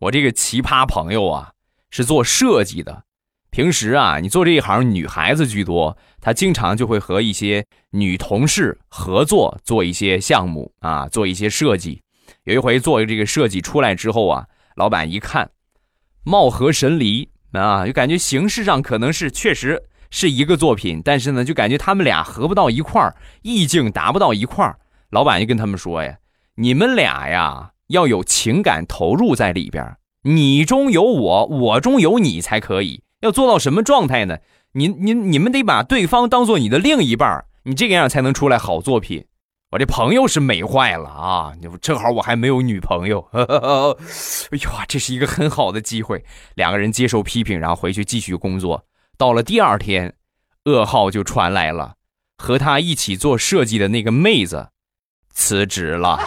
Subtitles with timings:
[0.00, 1.52] 我这个奇葩朋友啊，
[1.90, 3.04] 是做设计的。
[3.50, 12.02] 平时啊，你做这一行，女孩子居多，她经常就会和一些女同事合作做一些项目啊，做一些设计。
[12.42, 15.48] 有一回做这个设计出来之后啊，老板一看，
[16.24, 19.80] 貌合神离啊，就感觉形式上可能是确实
[20.10, 24.76] 是一个作品，但是呢，就感觉他们俩合不到一块儿，意境达不到一块儿。
[25.10, 26.18] 老板就跟他们说呀
[26.56, 33.02] ：“你们俩呀。”要有情感投入在里边，你中有我，我中有你才可以。
[33.20, 34.38] 要做到什么状态呢？
[34.72, 39.26] 你、你、你们得把对方当做你的另一半，你这个样才能出来好作品。
[39.70, 41.52] 我这朋友是美坏了啊！
[41.80, 46.24] 正好我还没有女朋友， 哎呦，这是一个很好的机会。
[46.54, 48.84] 两个人接受批评，然后回去继续工作。
[49.18, 50.14] 到了第二天，
[50.64, 51.94] 噩耗就传来了，
[52.38, 54.68] 和他一起做设计的那个妹子
[55.30, 56.20] 辞职了。